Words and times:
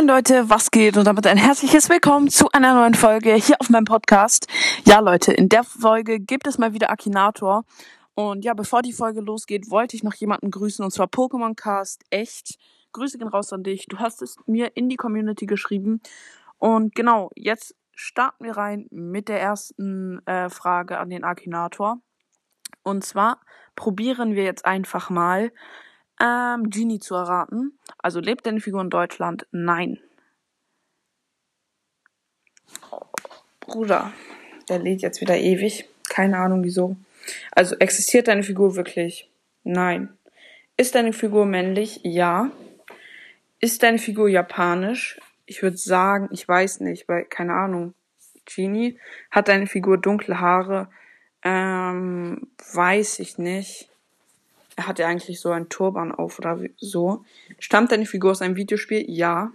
Moin 0.00 0.08
Leute, 0.08 0.48
was 0.48 0.70
geht? 0.70 0.96
Und 0.96 1.04
damit 1.04 1.26
ein 1.26 1.36
herzliches 1.36 1.90
Willkommen 1.90 2.30
zu 2.30 2.50
einer 2.52 2.72
neuen 2.72 2.94
Folge 2.94 3.34
hier 3.34 3.56
auf 3.60 3.68
meinem 3.68 3.84
Podcast. 3.84 4.46
Ja 4.86 4.98
Leute, 4.98 5.30
in 5.34 5.50
der 5.50 5.62
Folge 5.62 6.20
gibt 6.20 6.46
es 6.46 6.56
mal 6.56 6.72
wieder 6.72 6.88
Akinator. 6.88 7.66
Und 8.14 8.42
ja, 8.42 8.54
bevor 8.54 8.80
die 8.80 8.94
Folge 8.94 9.20
losgeht, 9.20 9.70
wollte 9.70 9.96
ich 9.96 10.02
noch 10.02 10.14
jemanden 10.14 10.50
grüßen 10.50 10.82
und 10.82 10.90
zwar 10.90 11.06
Pokémon 11.06 11.54
Cast. 11.54 12.02
Echt. 12.08 12.58
Grüße 12.92 13.18
gehen 13.18 13.28
raus 13.28 13.52
an 13.52 13.62
dich. 13.62 13.84
Du 13.90 13.98
hast 13.98 14.22
es 14.22 14.36
mir 14.46 14.74
in 14.74 14.88
die 14.88 14.96
Community 14.96 15.44
geschrieben. 15.44 16.00
Und 16.56 16.94
genau, 16.94 17.28
jetzt 17.34 17.76
starten 17.94 18.42
wir 18.42 18.56
rein 18.56 18.86
mit 18.90 19.28
der 19.28 19.42
ersten 19.42 20.26
äh, 20.26 20.48
Frage 20.48 20.96
an 20.96 21.10
den 21.10 21.24
Akinator. 21.24 21.98
Und 22.82 23.04
zwar 23.04 23.38
probieren 23.76 24.34
wir 24.34 24.44
jetzt 24.44 24.64
einfach 24.64 25.10
mal 25.10 25.52
ähm, 26.22 26.70
Genie 26.70 27.00
zu 27.00 27.14
erraten. 27.14 27.78
Also 27.98 28.20
lebt 28.20 28.46
deine 28.46 28.60
Figur 28.60 28.80
in 28.80 28.90
Deutschland? 28.90 29.46
Nein. 29.50 29.98
Bruder, 33.60 34.12
der 34.68 34.78
lädt 34.78 35.02
jetzt 35.02 35.20
wieder 35.20 35.36
ewig. 35.36 35.88
Keine 36.08 36.38
Ahnung 36.38 36.64
wieso. 36.64 36.96
Also 37.52 37.76
existiert 37.76 38.28
deine 38.28 38.42
Figur 38.42 38.76
wirklich? 38.76 39.30
Nein. 39.62 40.16
Ist 40.76 40.94
deine 40.94 41.12
Figur 41.12 41.46
männlich? 41.46 42.00
Ja. 42.02 42.50
Ist 43.60 43.82
deine 43.82 43.98
Figur 43.98 44.28
japanisch? 44.28 45.20
Ich 45.46 45.62
würde 45.62 45.76
sagen, 45.76 46.28
ich 46.32 46.46
weiß 46.46 46.80
nicht, 46.80 47.08
weil 47.08 47.24
keine 47.24 47.54
Ahnung. 47.54 47.94
Genie 48.46 48.98
hat 49.30 49.48
deine 49.48 49.66
Figur 49.66 49.98
dunkle 49.98 50.40
Haare? 50.40 50.88
Ähm, 51.42 52.48
weiß 52.72 53.20
ich 53.20 53.38
nicht. 53.38 53.90
Er 54.80 54.86
hat 54.86 54.98
ja 54.98 55.08
eigentlich 55.08 55.38
so 55.40 55.50
einen 55.50 55.68
Turban 55.68 56.10
auf 56.10 56.38
oder 56.38 56.58
so. 56.78 57.22
Stammt 57.58 57.92
deine 57.92 58.06
Figur 58.06 58.30
aus 58.30 58.40
einem 58.40 58.56
Videospiel? 58.56 59.04
Ja. 59.10 59.52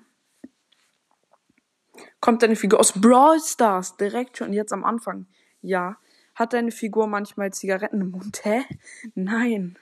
Kommt 2.20 2.44
deine 2.44 2.56
Figur 2.56 2.80
aus 2.80 2.94
Brawl 2.94 3.40
Stars? 3.40 3.98
Direkt 3.98 4.38
schon 4.38 4.54
jetzt 4.54 4.72
am 4.72 4.84
Anfang? 4.84 5.26
Ja. 5.64 5.98
Hat 6.36 6.54
deine 6.54 6.70
Figur 6.70 7.08
manchmal 7.08 7.52
Zigaretten 7.52 8.02
im 8.02 8.12
Mund? 8.12 8.42
Hä? 8.46 8.66
Nein. 9.16 9.80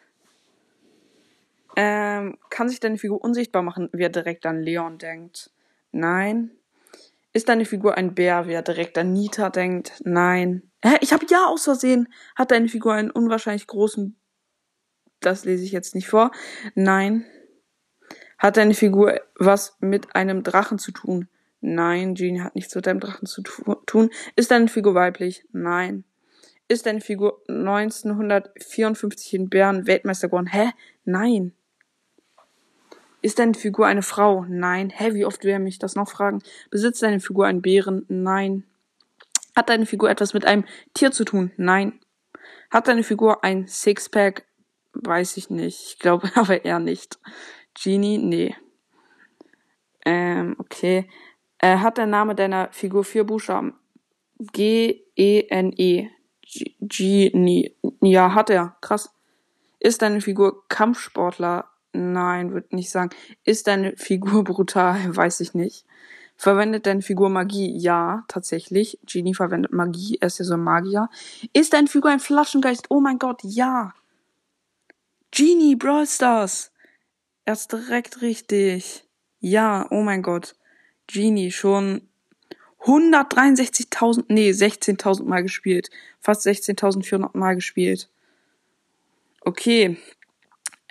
Ähm, 1.76 2.38
kann 2.50 2.70
sich 2.70 2.80
deine 2.80 2.98
Figur 2.98 3.22
unsichtbar 3.22 3.64
machen, 3.64 3.90
wie 3.92 4.04
er 4.04 4.10
direkt 4.10 4.46
an 4.46 4.62
Leon 4.62 4.98
denkt? 4.98 5.52
Nein. 5.92 6.52
Ist 7.34 7.50
deine 7.50 7.66
Figur 7.66 7.98
ein 7.98 8.16
Bär, 8.16 8.48
wie 8.48 8.54
er 8.54 8.62
direkt 8.62 8.98
an 8.98 9.12
Nita 9.12 9.50
denkt? 9.50 10.02
Nein. 10.06 10.72
Hä? 10.82 10.96
Ich 11.02 11.12
habe 11.12 11.26
ja 11.30 11.48
aus 11.48 11.66
Versehen. 11.66 12.08
Hat 12.38 12.52
deine 12.52 12.70
Figur 12.70 12.94
einen 12.94 13.12
unwahrscheinlich 13.12 13.68
großen 13.68 14.16
das 15.26 15.46
lese 15.46 15.64
ich 15.64 15.72
jetzt 15.72 15.96
nicht 15.96 16.08
vor. 16.08 16.32
Nein. 16.76 17.26
Hat 18.38 18.58
deine 18.58 18.74
Figur 18.74 19.22
was 19.36 19.78
mit 19.80 20.16
einem 20.16 20.44
Drachen 20.44 20.78
zu 20.78 20.92
tun? 20.92 21.28
Nein, 21.62 22.14
Genie 22.14 22.42
hat 22.42 22.56
nichts 22.56 22.76
mit 22.76 22.88
einem 22.88 23.00
Drachen 23.00 23.26
zu 23.26 23.42
tun. 23.42 24.10
Ist 24.36 24.52
deine 24.52 24.68
Figur 24.68 24.96
weiblich? 24.96 25.46
Nein. 25.54 26.04
Ist 26.68 26.86
deine 26.86 27.00
Figur 27.02 27.42
1954 27.48 29.34
in 29.34 29.50
Bern 29.50 29.88
Weltmeister 29.88 30.28
geworden? 30.28 30.48
Hä? 30.48 30.72
Nein. 31.06 31.54
Ist 33.22 33.40
deine 33.40 33.54
Figur 33.54 33.88
eine 33.88 34.02
Frau? 34.02 34.46
Nein. 34.50 34.90
Hä, 34.90 35.14
wie 35.14 35.24
oft 35.24 35.46
werden 35.46 35.64
mich 35.64 35.80
das 35.80 35.96
noch 35.96 36.10
fragen? 36.10 36.40
Besitzt 36.70 37.02
deine 37.02 37.22
Figur 37.22 37.46
einen 37.46 37.62
Bären? 37.62 38.06
Nein. 38.10 38.66
Hat 39.56 39.70
deine 39.70 39.86
Figur 39.86 40.10
etwas 40.10 40.34
mit 40.34 40.46
einem 40.46 40.66
Tier 40.94 41.12
zu 41.12 41.24
tun? 41.24 41.52
Nein. 41.56 42.00
Hat 42.70 42.90
deine 42.90 43.04
Figur 43.04 43.44
ein 43.44 43.68
Sixpack? 43.68 44.46
Weiß 44.94 45.38
ich 45.38 45.50
nicht. 45.50 45.88
Ich 45.88 46.00
glaube 46.00 46.30
aber 46.36 46.64
eher 46.66 46.80
nicht. 46.80 47.20
Genie? 47.74 48.18
Nee. 48.18 48.56
Ähm, 50.06 50.56
okay. 50.60 51.10
Äh, 51.60 51.78
hat 51.78 51.98
der 51.98 52.08
Name 52.08 52.36
deiner 52.36 52.72
Figur 52.72 53.04
vier 53.04 53.24
Buchstaben? 53.24 53.76
G-E-N-E. 54.40 56.10
Genie. 56.82 57.76
Ja, 58.02 58.36
hat 58.36 58.50
er. 58.50 58.76
Krass. 58.82 59.14
Ist 59.80 60.02
deine 60.02 60.22
Figur 60.22 60.68
Kampfsportler? 60.68 61.70
Nein, 61.94 62.54
würde 62.54 62.76
nicht 62.76 62.90
sagen. 62.90 63.12
Ist 63.44 63.68
deine 63.68 63.96
Figur 63.98 64.44
brutal? 64.46 65.16
Weiß 65.16 65.40
ich 65.40 65.54
nicht. 65.54 65.86
Verwendet 66.36 66.86
deine 66.86 67.02
Figur 67.02 67.30
Magie? 67.30 67.78
Ja, 67.78 68.26
tatsächlich. 68.28 69.00
Genie 69.06 69.34
verwendet 69.34 69.72
Magie. 69.72 70.18
Er 70.20 70.28
ist 70.28 70.40
ja 70.40 70.46
so 70.46 70.56
ein 70.56 70.64
Magier. 70.64 71.10
Ist 71.54 71.74
deine 71.74 71.88
Figur 71.88 72.12
ein 72.12 72.20
Flaschengeist? 72.20 72.88
Oh 72.90 73.00
mein 73.00 73.20
Gott, 73.20 73.42
ja. 73.44 73.94
Genie 75.36 75.76
Brawl 75.76 76.06
Stars. 76.06 76.72
Erst 77.44 77.72
direkt 77.74 78.22
richtig. 78.22 79.04
Ja, 79.40 79.88
oh 79.90 80.04
mein 80.04 80.22
Gott. 80.22 80.56
Genie 81.08 81.52
schon 81.52 82.08
163.000, 82.82 84.26
nee, 84.28 84.52
16.000 84.52 85.24
Mal 85.24 85.42
gespielt. 85.42 85.90
Fast 86.20 86.46
16.400 86.46 87.36
Mal 87.36 87.56
gespielt. 87.56 88.10
Okay. 89.42 89.98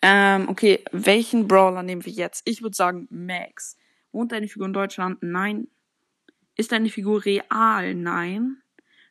Ähm, 0.03 0.49
okay, 0.49 0.83
welchen 0.91 1.47
Brawler 1.47 1.85
nehmen 1.85 2.05
wir 2.05 2.13
jetzt? 2.13 2.43
Ich 2.45 2.63
würde 2.63 2.75
sagen 2.75 3.07
Max. 3.11 3.77
Wohnt 4.11 4.33
deine 4.33 4.49
Figur 4.49 4.67
in 4.67 4.73
Deutschland? 4.73 5.23
Nein. 5.23 5.69
Ist 6.57 6.73
deine 6.73 6.89
Figur 6.89 7.25
real? 7.25 7.95
Nein. 7.95 8.57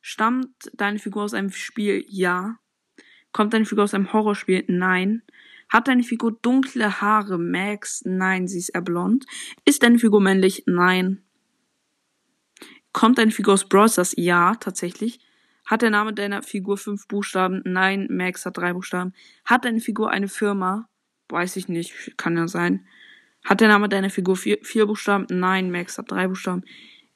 Stammt 0.02 0.70
deine 0.74 1.00
Figur 1.00 1.24
aus 1.24 1.34
einem 1.34 1.52
Spiel? 1.52 2.04
Ja. 2.10 2.58
Kommt 3.32 3.54
deine 3.54 3.66
Figur 3.66 3.86
aus 3.86 3.94
einem 3.94 4.12
Horrorspiel? 4.12 4.66
Nein. 4.68 5.22
Hat 5.70 5.88
deine 5.88 6.04
Figur 6.04 6.34
dunkle 6.42 7.02
Haare? 7.02 7.38
Max? 7.38 8.04
Nein, 8.06 8.48
sie 8.48 8.60
ist 8.60 8.70
eher 8.70 8.82
blond. 8.82 9.26
Ist 9.66 9.84
deine 9.84 10.00
Figur 10.00 10.20
männlich? 10.22 10.64
Nein. 10.66 11.24
Kommt 12.94 13.18
deine 13.18 13.32
Figur 13.32 13.54
aus 13.54 13.70
Brawl? 13.70 13.90
Ja, 14.16 14.56
tatsächlich. 14.56 15.20
Hat 15.66 15.82
der 15.82 15.90
Name 15.90 16.14
deiner 16.14 16.44
Figur 16.44 16.78
fünf 16.78 17.08
Buchstaben? 17.08 17.62
Nein, 17.64 18.08
Max 18.10 18.46
hat 18.46 18.58
drei 18.58 18.74
Buchstaben. 18.74 19.14
Hat 19.46 19.64
deine 19.64 19.80
Figur 19.80 20.10
eine 20.10 20.28
Firma? 20.28 20.90
Weiß 21.30 21.56
ich 21.56 21.70
nicht, 21.70 22.18
kann 22.18 22.36
ja 22.36 22.48
sein. 22.50 22.86
Hat 23.46 23.62
der 23.62 23.70
Name 23.70 23.88
deiner 23.88 24.10
Figur 24.10 24.36
vier, 24.36 24.60
vier 24.64 24.86
Buchstaben? 24.86 25.26
Nein, 25.30 25.72
Max 25.72 25.98
hat 25.98 26.12
drei 26.12 26.28
Buchstaben. 26.28 26.64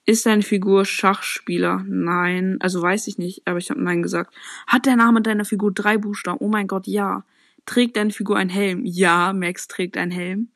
Ist 0.08 0.26
deine 0.26 0.44
Figur 0.44 0.86
Schachspieler? 0.86 1.84
Nein. 1.88 2.58
Also 2.60 2.82
weiß 2.82 3.08
ich 3.08 3.18
nicht, 3.18 3.42
aber 3.46 3.58
ich 3.58 3.72
habe 3.72 3.82
Nein 3.82 4.04
gesagt. 4.04 4.36
Hat 4.68 4.86
der 4.86 4.96
Name 4.96 5.22
deiner 5.22 5.46
Figur 5.46 5.74
drei 5.74 5.98
Buchstaben? 5.98 6.38
Oh 6.42 6.48
mein 6.48 6.68
Gott, 6.68 6.86
ja. 6.86 7.26
Trägt 7.66 7.98
deine 7.98 8.12
Figur 8.12 8.38
einen 8.38 8.52
Helm? 8.52 8.86
Ja, 8.86 9.34
Max 9.34 9.68
trägt 9.68 9.98
einen 9.98 10.12
Helm. 10.12 10.50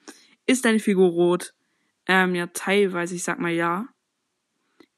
Ist 0.45 0.65
deine 0.65 0.79
Figur 0.79 1.09
rot? 1.09 1.55
Ähm, 2.05 2.35
ja, 2.35 2.47
teilweise, 2.47 3.15
ich 3.15 3.23
sag 3.23 3.39
mal 3.39 3.51
ja. 3.51 3.87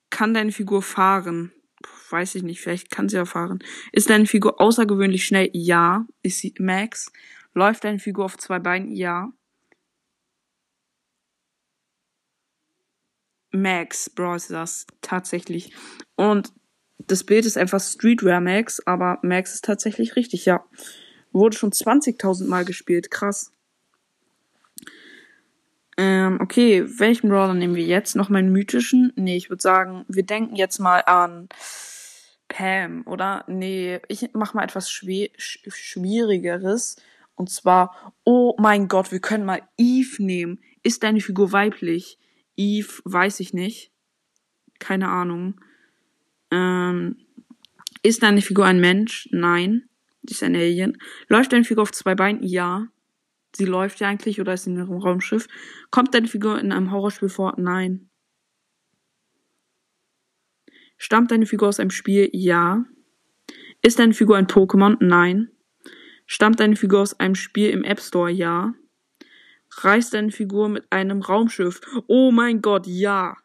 Kann 0.10 0.34
deine 0.34 0.52
Figur 0.52 0.82
fahren? 0.82 1.54
Puh, 1.82 1.90
weiß 2.10 2.36
ich 2.36 2.44
nicht, 2.44 2.60
vielleicht 2.60 2.92
kann 2.92 3.08
sie 3.08 3.16
ja 3.16 3.26
fahren. 3.26 3.60
Ist 3.94 4.10
deine 4.10 4.26
Figur 4.26 4.60
außergewöhnlich 4.60 5.26
schnell? 5.26 5.50
Ja. 5.54 6.06
Ist 6.24 6.40
sie 6.40 6.54
Max? 6.60 7.12
Läuft 7.54 7.86
deine 7.86 8.00
Figur 8.00 8.26
auf 8.26 8.38
zwei 8.38 8.60
Beinen? 8.60 8.92
Ja. 8.92 9.32
Max 13.52 14.10
Bros. 14.10 14.48
das 14.48 14.88
tatsächlich. 15.02 15.74
Und 16.16 16.52
das 16.98 17.24
Bild 17.24 17.46
ist 17.46 17.58
einfach 17.58 17.82
Streetwear 17.82 18.42
Max, 18.42 18.82
aber 18.86 19.20
Max 19.22 19.54
ist 19.54 19.66
tatsächlich 19.66 20.16
richtig, 20.16 20.46
ja. 20.46 20.64
Wurde 21.32 21.58
schon 21.58 21.72
20.000 21.72 22.48
Mal 22.48 22.66
gespielt, 22.66 23.10
krass. 23.10 23.52
Ähm, 25.98 26.40
okay, 26.42 26.86
welchen 27.00 27.30
Brawler 27.30 27.54
nehmen 27.54 27.76
wir 27.76 27.86
jetzt? 27.86 28.16
Noch 28.16 28.30
meinen 28.30 28.52
mythischen? 28.52 29.14
Nee, 29.16 29.38
ich 29.38 29.50
würde 29.50 29.62
sagen, 29.62 30.06
wir 30.08 30.24
denken 30.24 30.56
jetzt 30.56 30.80
mal 30.80 31.00
an 31.06 31.50
Pam, 32.48 33.04
oder? 33.06 33.46
Nee, 33.48 34.00
ich 34.08 34.30
mach 34.34 34.54
mal 34.54 34.64
etwas 34.64 34.90
schwer, 34.90 35.30
Schwierigeres. 35.38 36.98
Und 37.36 37.50
zwar, 37.50 38.14
oh 38.24 38.56
mein 38.60 38.88
Gott, 38.88 39.12
wir 39.12 39.20
können 39.20 39.46
mal 39.46 39.62
Eve 39.78 40.24
nehmen. 40.24 40.60
Ist 40.84 41.04
deine 41.04 41.22
Figur 41.22 41.52
weiblich? 41.52 42.18
Eve, 42.62 43.02
weiß 43.06 43.40
ich 43.40 43.54
nicht. 43.54 43.92
Keine 44.80 45.10
Ahnung. 45.10 45.60
Ähm, 46.52 47.18
ist 48.04 48.24
deine 48.24 48.42
Figur 48.42 48.66
ein 48.66 48.80
Mensch? 48.80 49.28
Nein. 49.32 49.90
Sie 50.24 50.34
ist 50.34 50.44
ein 50.44 50.56
Alien. 50.56 50.98
Läuft 51.28 51.54
deine 51.54 51.64
Figur 51.64 51.84
auf 51.84 51.92
zwei 51.92 52.14
Beinen? 52.14 52.44
Ja. 52.44 52.88
Sie 53.56 53.66
läuft 53.66 54.00
ja 54.00 54.08
eigentlich 54.08 54.40
oder 54.40 54.54
ist 54.54 54.68
in 54.68 54.78
einem 54.78 54.92
Raumschiff. 54.92 55.48
Kommt 55.90 56.14
deine 56.14 56.28
Figur 56.28 56.60
in 56.60 56.72
einem 56.72 56.92
Horrorspiel 56.92 57.30
vor? 57.30 57.56
Nein. 57.58 58.10
Stammt 60.98 61.32
deine 61.32 61.48
Figur 61.48 61.70
aus 61.70 61.80
einem 61.80 61.90
Spiel? 61.90 62.30
Ja. 62.32 62.86
Ist 63.82 63.98
deine 63.98 64.14
Figur 64.14 64.38
ein 64.38 64.48
Pokémon? 64.48 64.98
Nein. 65.00 65.50
Stammt 66.28 66.60
deine 66.60 66.76
Figur 66.76 67.02
aus 67.02 67.20
einem 67.20 67.36
Spiel 67.36 67.72
im 67.72 67.84
App 67.84 68.00
Store? 68.00 68.30
Ja. 68.30 68.74
Reist 69.78 70.14
deine 70.14 70.32
Figur 70.32 70.70
mit 70.70 70.92
einem 70.92 71.22
Raumschiff? 71.22 71.82
Oh 72.08 72.32
mein 72.32 72.62
Gott, 72.62 72.88
ja. 72.88 73.38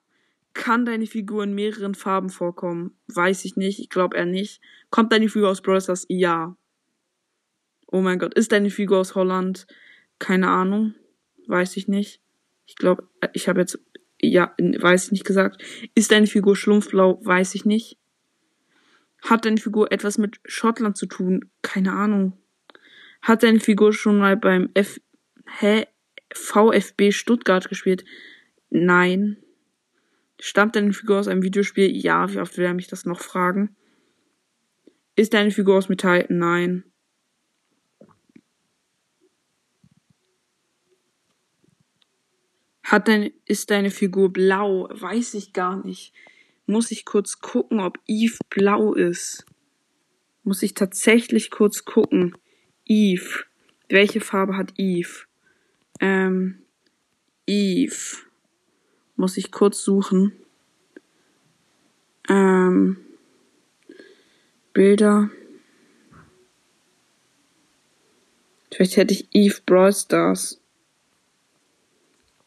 Kann 0.54 0.86
deine 0.86 1.06
Figur 1.06 1.44
in 1.44 1.54
mehreren 1.54 1.94
Farben 1.94 2.30
vorkommen? 2.30 2.96
Weiß 3.08 3.44
ich 3.44 3.56
nicht. 3.56 3.78
Ich 3.78 3.90
glaube 3.90 4.16
eher 4.16 4.26
nicht. 4.26 4.60
Kommt 4.90 5.12
deine 5.12 5.28
Figur 5.28 5.50
aus 5.50 5.58
Stars? 5.58 6.06
Ja. 6.08 6.56
Oh 7.88 8.00
mein 8.00 8.18
Gott. 8.18 8.34
Ist 8.34 8.52
deine 8.52 8.70
Figur 8.70 8.98
aus 8.98 9.14
Holland? 9.14 9.66
Keine 10.18 10.48
Ahnung. 10.48 10.94
Weiß 11.46 11.76
ich 11.76 11.88
nicht. 11.88 12.20
Ich 12.66 12.76
glaube, 12.76 13.08
ich 13.32 13.48
habe 13.48 13.60
jetzt 13.60 13.78
Ja, 14.20 14.54
weiß 14.58 15.06
ich 15.06 15.12
nicht 15.12 15.26
gesagt. 15.26 15.62
Ist 15.94 16.10
deine 16.10 16.26
Figur 16.26 16.56
schlumpfblau? 16.56 17.20
Weiß 17.22 17.54
ich 17.54 17.64
nicht. 17.64 17.98
Hat 19.22 19.44
deine 19.44 19.58
Figur 19.58 19.92
etwas 19.92 20.18
mit 20.18 20.40
Schottland 20.46 20.96
zu 20.96 21.06
tun? 21.06 21.50
Keine 21.62 21.92
Ahnung. 21.92 22.32
Hat 23.22 23.42
deine 23.42 23.60
Figur 23.60 23.92
schon 23.92 24.18
mal 24.18 24.36
beim 24.36 24.70
F 24.74 25.00
Hä? 25.58 25.86
VfB 26.32 27.12
Stuttgart 27.12 27.68
gespielt? 27.68 28.04
Nein. 28.70 29.38
Stammt 30.38 30.76
deine 30.76 30.92
Figur 30.92 31.18
aus 31.18 31.28
einem 31.28 31.42
Videospiel? 31.42 31.94
Ja, 31.96 32.32
wie 32.32 32.40
oft 32.40 32.56
will 32.58 32.66
er 32.66 32.74
mich 32.74 32.88
das 32.88 33.06
noch 33.06 33.20
fragen? 33.20 33.74
Ist 35.14 35.32
deine 35.32 35.50
Figur 35.50 35.78
aus 35.78 35.88
Metall? 35.88 36.26
Nein. 36.28 36.84
Hat 42.82 43.08
deine, 43.08 43.32
ist 43.46 43.70
deine 43.70 43.90
Figur 43.90 44.32
blau? 44.32 44.88
Weiß 44.92 45.34
ich 45.34 45.52
gar 45.52 45.84
nicht. 45.84 46.12
Muss 46.66 46.90
ich 46.90 47.04
kurz 47.04 47.40
gucken, 47.40 47.80
ob 47.80 47.98
Eve 48.06 48.38
blau 48.48 48.94
ist. 48.94 49.44
Muss 50.44 50.62
ich 50.62 50.74
tatsächlich 50.74 51.50
kurz 51.50 51.84
gucken. 51.84 52.36
Eve. 52.84 53.44
Welche 53.88 54.20
Farbe 54.20 54.56
hat 54.56 54.74
Eve? 54.76 55.26
Ähm, 56.00 56.58
Eve. 57.46 58.18
Muss 59.16 59.36
ich 59.36 59.50
kurz 59.50 59.82
suchen. 59.82 60.32
Ähm, 62.28 62.98
Bilder. 64.72 65.30
Vielleicht 68.70 68.96
hätte 68.98 69.14
ich 69.14 69.28
Eve 69.32 69.60
Brawl 69.64 69.94
Stars. 69.94 70.60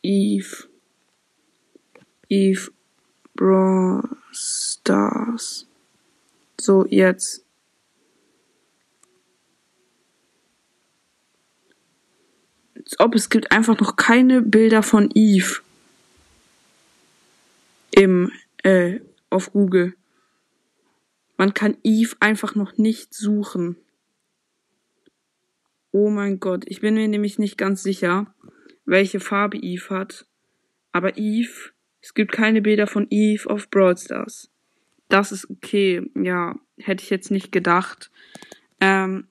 Eve. 0.04 0.68
Eve 2.28 2.72
Brawl 3.34 4.18
Stars. 4.31 5.66
So, 6.60 6.86
jetzt. 6.86 7.44
Als 12.89 13.00
ob 13.00 13.13
es 13.13 13.30
gibt 13.30 13.51
einfach 13.51 13.80
noch 13.80 13.97
keine 13.97 14.41
Bilder 14.41 14.81
von 14.81 15.12
Eve 15.13 15.62
im 17.91 18.31
äh, 18.63 19.00
auf 19.30 19.53
Google. 19.53 19.94
Man 21.38 21.53
kann 21.53 21.77
Eve 21.83 22.15
einfach 22.19 22.56
noch 22.56 22.80
nicht 22.80 23.13
suchen. 23.13 23.75
Oh 25.91 26.09
mein 26.09 26.39
Gott, 26.39 26.63
ich 26.65 26.81
bin 26.81 26.95
mir 26.95 27.07
nämlich 27.07 27.38
nicht 27.38 27.59
ganz 27.59 27.83
sicher, 27.83 28.33
welche 28.86 29.19
Farbe 29.19 29.57
Eve 29.57 29.92
hat. 29.92 30.25
Aber 30.92 31.15
Eve, 31.15 31.69
es 32.01 32.15
gibt 32.15 32.31
keine 32.31 32.63
Bilder 32.63 32.88
von 32.88 33.06
Eve 33.12 33.51
auf 33.51 33.69
Brawl 33.69 34.00
Stars. 34.00 34.50
Das 35.09 35.31
ist 35.31 35.47
okay, 35.47 36.09
ja, 36.15 36.56
hätte 36.80 37.03
ich 37.03 37.12
jetzt 37.12 37.30
nicht 37.30 37.51
gedacht. 37.51 38.09
Ähm, 38.81 39.27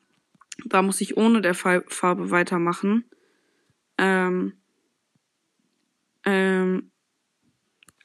da 0.65 0.81
muss 0.83 1.01
ich 1.01 1.17
ohne 1.17 1.41
der 1.41 1.55
Farbe 1.55 2.31
weitermachen. 2.31 3.05
Ähm, 3.99 4.55
ähm, 6.25 6.91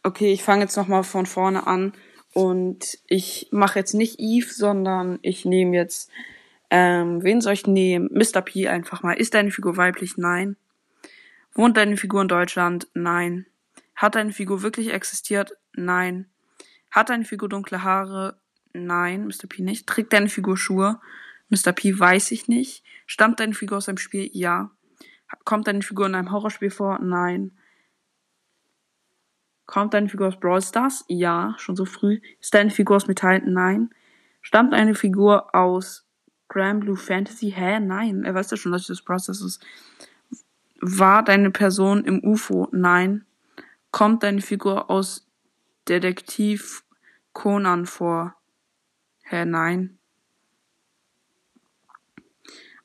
okay, 0.04 0.34
ich 0.34 0.44
fange 0.44 0.64
jetzt 0.64 0.76
nochmal 0.76 1.04
von 1.04 1.26
vorne 1.26 1.66
an 1.68 1.94
und 2.34 2.98
ich 3.08 3.48
mache 3.52 3.80
jetzt 3.80 3.94
nicht 3.94 4.20
Eve, 4.20 4.52
sondern 4.52 5.20
ich 5.22 5.46
nehme 5.46 5.76
jetzt, 5.76 6.10
ähm, 6.70 7.24
wen 7.24 7.42
soll 7.42 7.54
ich 7.54 7.68
nehmen? 7.68 8.10
Mr. 8.12 8.42
P 8.42 8.68
einfach 8.68 9.04
mal. 9.04 9.14
Ist 9.14 9.34
deine 9.36 9.52
Figur 9.52 9.78
weiblich? 9.78 10.18
Nein. 10.18 10.58
Wohnt 11.54 11.78
deine 11.78 11.98
Figur 11.98 12.22
in 12.22 12.28
Deutschland? 12.28 12.88
Nein. 12.94 13.46
Hat 13.96 14.16
deine 14.16 14.34
Figur 14.34 14.64
wirklich 14.64 14.92
existiert? 14.92 15.56
Nein. 15.74 16.26
Hat 16.90 17.10
deine 17.10 17.26
Figur 17.26 17.50
dunkle 17.50 17.84
Haare? 17.84 18.40
Nein, 18.74 19.28
Mr. 19.28 19.48
P 19.48 19.62
nicht. 19.62 19.86
Trägt 19.86 20.14
deine 20.14 20.30
Figur 20.30 20.58
Schuhe? 20.58 21.00
Mr. 21.50 21.72
P 21.72 22.00
weiß 22.00 22.32
ich 22.32 22.48
nicht. 22.48 22.84
Stammt 23.06 23.40
deine 23.40 23.54
Figur 23.54 23.78
aus 23.78 23.88
einem 23.88 24.00
Spiel? 24.00 24.30
Ja. 24.34 24.72
Kommt 25.44 25.68
deine 25.68 25.82
Figur 25.82 26.06
in 26.06 26.16
einem 26.16 26.32
Horrorspiel 26.32 26.72
vor? 26.72 27.00
Nein. 27.00 27.52
Kommt 29.66 29.94
deine 29.94 30.10
Figur 30.10 30.28
aus 30.28 30.40
Brawl 30.40 30.62
Stars? 30.62 31.06
Ja, 31.08 31.56
schon 31.58 31.76
so 31.76 31.86
früh. 31.86 32.20
Ist 32.40 32.54
deine 32.54 32.70
Figur 32.70 32.98
aus 32.98 33.08
Metall? 33.08 33.42
Nein. 33.46 33.94
Stammt 34.42 34.74
eine 34.74 34.96
Figur 34.96 35.56
aus 35.56 36.06
Grand 36.50 36.82
Blue 36.82 36.98
Fantasy? 36.98 37.52
Hä? 37.52 37.80
Nein. 37.80 38.24
Er 38.24 38.36
weiß 38.36 38.52
ja 38.52 38.58
schon, 38.58 38.72
dass 38.72 38.88
das 38.88 39.02
Brawl 39.02 39.20
Stars 39.20 39.42
ist. 39.42 39.66
War 40.82 41.24
deine 41.24 41.50
Person 41.50 42.04
im 42.04 42.24
UFO? 42.24 42.68
Nein. 42.72 43.26
Kommt 43.92 44.24
deine 44.24 44.42
Figur 44.42 44.90
aus 44.90 45.28
Detektiv 45.88 46.84
Conan 47.32 47.86
vor? 47.86 48.36
Hä? 49.24 49.46
Nein. 49.46 49.98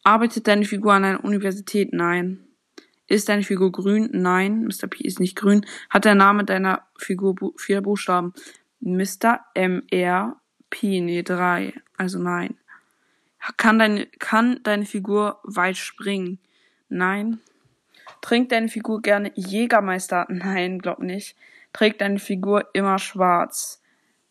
Arbeitet 0.05 0.49
deine 0.49 0.65
Figur 0.65 0.93
an 0.95 1.05
einer 1.05 1.25
Universität? 1.25 1.93
Nein. 1.93 2.41
Ist 3.06 3.29
deine 3.29 3.43
Figur 3.43 3.73
grün? 3.73 4.09
Nein. 4.12 4.65
Mr. 4.65 4.87
P 4.89 5.05
ist 5.05 5.21
nicht 5.21 5.37
grün. 5.37 5.67
Hat 5.91 6.05
der 6.05 6.15
Name 6.15 6.45
deiner 6.45 6.87
Figur 6.97 7.35
bu 7.35 7.55
vier 7.56 7.81
Buchstaben? 7.81 8.33
Mr. 8.81 9.41
M 9.55 9.83
R 9.91 10.37
P, 10.71 11.00
nee, 11.00 11.23
drei. 11.23 11.73
Also 11.97 12.19
nein. 12.19 12.56
Kann 13.56 13.79
deine, 13.79 14.06
kann 14.19 14.61
deine 14.62 14.85
Figur 14.85 15.41
weit 15.43 15.77
springen? 15.77 16.39
Nein. 16.89 17.41
Trinkt 18.21 18.53
deine 18.53 18.69
Figur 18.69 19.00
gerne 19.00 19.33
Jägermeister? 19.35 20.27
Nein, 20.31 20.81
glaub 20.81 20.99
nicht. 20.99 21.37
Trägt 21.73 22.00
deine 22.00 22.19
Figur 22.19 22.69
immer 22.73 22.99
schwarz? 22.99 23.83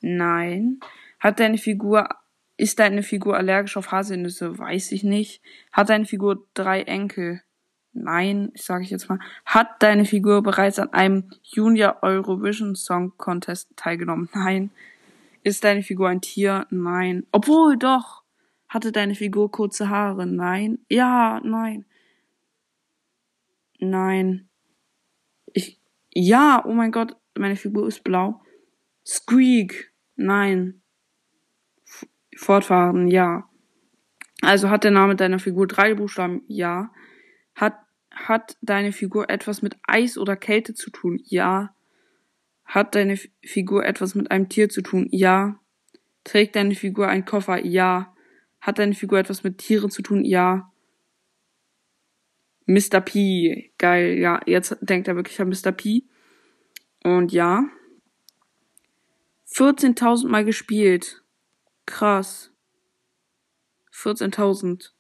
Nein. 0.02 0.80
Hat 1.20 1.40
deine 1.40 1.58
Figur 1.58 2.10
ist 2.58 2.80
deine 2.80 3.04
Figur 3.04 3.38
allergisch 3.38 3.78
auf 3.78 3.92
Haselnüsse? 3.92 4.58
Weiß 4.58 4.92
ich 4.92 5.04
nicht. 5.04 5.42
Hat 5.72 5.90
deine 5.90 6.06
Figur 6.06 6.48
drei 6.56 6.82
Enkel? 6.82 7.42
Nein, 7.94 8.52
sage 8.56 8.84
ich 8.84 8.90
jetzt 8.90 9.10
mal. 9.10 9.20
Hat 9.46 9.82
deine 9.82 10.06
Figur 10.06 10.42
bereits 10.42 10.80
an 10.80 10.92
einem 10.92 11.30
Junior 11.44 12.00
Eurovision 12.02 12.76
Song 12.76 13.14
Contest 13.18 13.70
teilgenommen? 13.76 14.28
Nein. 14.34 14.72
Ist 15.44 15.64
deine 15.64 15.84
Figur 15.84 16.10
ein 16.10 16.22
Tier? 16.22 16.66
Nein. 16.72 17.28
Obwohl, 17.32 17.78
doch. 17.78 18.24
Hatte 18.68 18.92
deine 18.92 19.14
Figur 19.14 19.52
kurze 19.52 19.90
Haare? 19.90 20.26
Nein. 20.26 20.80
Ja, 20.90 21.40
nein. 21.44 21.86
Nein. 23.80 24.50
Ich, 25.54 25.80
ja, 26.12 26.66
oh 26.66 26.74
mein 26.74 26.92
Gott, 26.92 27.16
meine 27.38 27.56
Figur 27.56 27.88
ist 27.88 28.04
blau. 28.04 28.42
Squeak. 29.06 29.94
Nein 30.16 30.82
fortfahren, 32.38 33.08
ja. 33.08 33.50
Also 34.42 34.70
hat 34.70 34.84
der 34.84 34.92
Name 34.92 35.16
deiner 35.16 35.40
Figur 35.40 35.68
drei 35.68 35.96
Buchstaben, 35.96 36.44
ja. 36.48 36.92
Hat, 37.56 37.76
hat 38.12 38.58
deine 38.62 38.92
Figur 38.92 39.30
etwas 39.30 39.62
mit 39.62 39.76
Eis 39.84 40.18
oder 40.18 40.36
Kälte 40.36 40.74
zu 40.74 40.92
tun, 40.92 41.20
ja. 41.26 41.74
Hat 42.66 42.96
deine 42.96 43.18
Figur 43.44 43.86
etwas 43.86 44.16
mit 44.16 44.32
einem 44.32 44.50
Tier 44.50 44.70
zu 44.70 44.82
tun, 44.82 45.08
ja. 45.12 45.60
Trägt 46.24 46.56
deine 46.56 46.76
Figur 46.76 47.08
einen 47.08 47.26
Koffer, 47.26 47.66
ja. 47.66 48.14
Hat 48.62 48.80
deine 48.80 48.94
Figur 48.94 49.20
etwas 49.20 49.44
mit 49.44 49.58
Tieren 49.58 49.90
zu 49.90 50.02
tun, 50.02 50.24
ja. 50.24 50.72
Mr. 52.66 53.00
P, 53.00 53.72
geil, 53.78 54.18
ja, 54.20 54.42
jetzt 54.46 54.78
denkt 54.82 55.08
er 55.08 55.16
wirklich 55.16 55.40
an 55.40 55.48
Mr. 55.50 55.72
P. 55.72 56.04
Und 57.04 57.32
ja. 57.32 57.64
14.000 59.50 60.28
Mal 60.28 60.44
gespielt. 60.44 61.24
Krass. 61.88 62.52
14.000. 63.92 64.92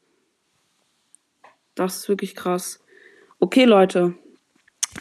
Das 1.75 1.97
ist 1.97 2.09
wirklich 2.09 2.33
krass. 2.33 2.83
Okay, 3.39 3.65
Leute. 3.65 4.15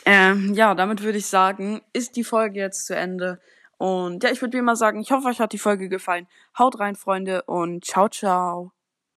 Ähm, 0.04 0.52
ja, 0.52 0.74
damit 0.74 1.02
würde 1.02 1.16
ich 1.16 1.26
sagen, 1.26 1.80
ist 1.94 2.16
die 2.16 2.24
Folge 2.24 2.60
jetzt 2.60 2.84
zu 2.84 2.94
Ende. 2.94 3.40
Und 3.78 4.22
ja, 4.24 4.30
ich 4.30 4.42
würde 4.42 4.54
wie 4.54 4.58
immer 4.58 4.76
sagen, 4.76 5.00
ich 5.00 5.10
hoffe, 5.10 5.28
euch 5.28 5.40
hat 5.40 5.54
die 5.54 5.58
Folge 5.58 5.88
gefallen. 5.88 6.26
Haut 6.58 6.78
rein, 6.78 6.96
Freunde, 6.96 7.42
und 7.44 7.84
ciao, 7.84 8.08
ciao. 8.10 8.75